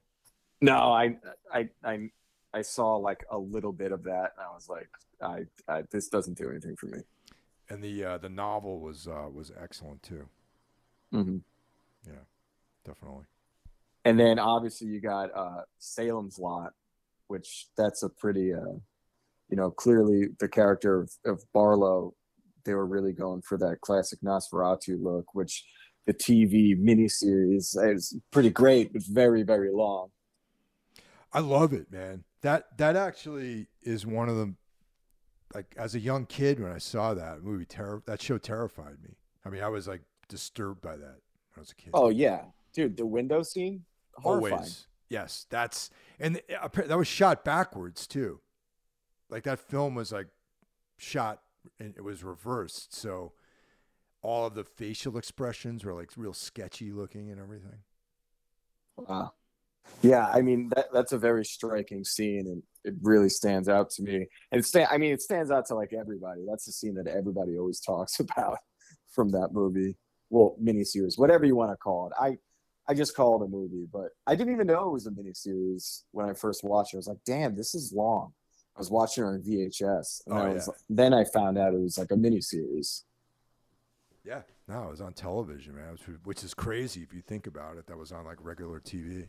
[0.61, 1.17] No, I,
[1.53, 2.09] I, I,
[2.53, 4.89] I saw like a little bit of that, and I was like,
[5.21, 6.99] I, I this doesn't do anything for me.
[7.69, 10.27] And the uh, the novel was uh, was excellent too.
[11.13, 11.37] Mm-hmm.
[12.05, 12.23] Yeah,
[12.85, 13.25] definitely.
[14.03, 16.73] And then obviously you got uh, Salem's Lot,
[17.27, 18.77] which that's a pretty, uh,
[19.49, 22.13] you know, clearly the character of, of Barlow
[22.65, 25.65] they were really going for that classic Nosferatu look, which
[26.05, 30.09] the TV miniseries is pretty great, but very, very long.
[31.31, 32.23] I love it, man.
[32.41, 34.53] That that actually is one of the
[35.53, 39.15] like as a young kid when I saw that movie, terror that show terrified me.
[39.45, 41.19] I mean, I was like disturbed by that
[41.53, 41.91] when I was a kid.
[41.93, 42.41] Oh yeah,
[42.73, 43.83] dude, the window scene,
[44.15, 44.53] horrifying.
[44.53, 45.89] Always, yes, that's
[46.19, 48.39] and uh, that was shot backwards too.
[49.29, 50.27] Like that film was like
[50.97, 51.41] shot
[51.79, 52.93] and it was reversed.
[52.93, 53.33] So
[54.21, 57.79] all of the facial expressions were like real sketchy looking and everything.
[58.97, 59.33] Wow.
[60.01, 64.03] Yeah, I mean that that's a very striking scene, and it really stands out to
[64.03, 64.27] me.
[64.51, 66.43] And it sta- I mean, it stands out to like everybody.
[66.47, 68.57] That's the scene that everybody always talks about
[69.11, 69.95] from that movie,
[70.29, 72.13] well, miniseries, whatever you want to call it.
[72.19, 72.37] I
[72.87, 76.03] I just call it a movie, but I didn't even know it was a miniseries
[76.11, 76.97] when I first watched it.
[76.97, 78.33] I was like, damn, this is long.
[78.75, 80.73] I was watching it on VHS, and oh, I was, yeah.
[80.89, 83.05] then I found out it was like a mini series.
[84.25, 85.91] Yeah, No, it was on television, man.
[85.91, 87.87] Which, which is crazy if you think about it.
[87.87, 89.27] That was on like regular TV.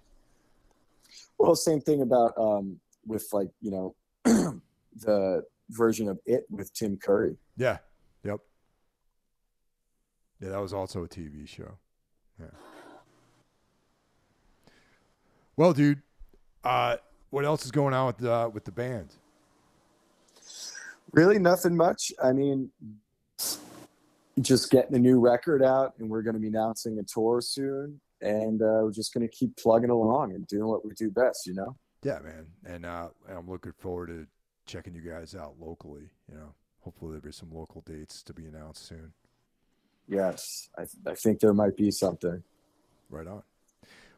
[1.39, 3.95] Well, same thing about um, with like you know
[4.97, 7.37] the version of it with Tim Curry.
[7.57, 7.79] Yeah.
[8.25, 8.41] Yep.
[10.41, 11.79] Yeah, that was also a TV show.
[12.41, 12.47] Yeah.
[15.57, 16.03] Well, dude,
[16.65, 16.97] uh,
[17.31, 19.15] what else is going on with the with the band?
[21.13, 22.13] Really, nothing much.
[22.23, 22.71] I mean,
[24.41, 28.01] just getting a new record out, and we're going to be announcing a tour soon,
[28.21, 31.47] and uh, we're just going to keep plugging along and doing what we do best.
[31.47, 31.77] You know.
[32.03, 34.27] Yeah, man, and uh, I'm looking forward to
[34.67, 36.11] checking you guys out locally.
[36.31, 39.15] You know, hopefully there'll be some local dates to be announced soon.
[40.07, 42.43] Yes, I, I think there might be something.
[43.09, 43.43] Right on.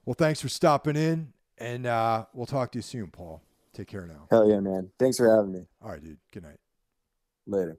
[0.09, 3.43] Well, thanks for stopping in, and uh, we'll talk to you soon, Paul.
[3.75, 4.27] Take care now.
[4.31, 4.89] Hell yeah, man.
[4.99, 5.67] Thanks for having me.
[5.83, 6.17] All right, dude.
[6.33, 6.57] Good night.
[7.47, 7.77] Later.